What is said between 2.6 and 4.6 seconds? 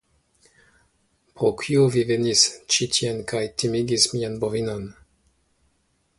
ĉi tien kaj timigis mian